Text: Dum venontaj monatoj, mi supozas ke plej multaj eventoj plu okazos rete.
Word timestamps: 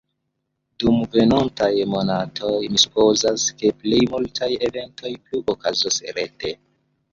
Dum 0.83 0.95
venontaj 1.15 1.69
monatoj, 1.91 2.55
mi 2.73 2.81
supozas 2.85 3.45
ke 3.61 3.73
plej 3.83 4.01
multaj 4.15 4.51
eventoj 4.71 5.15
plu 5.29 5.45
okazos 5.57 6.05
rete. 6.21 6.57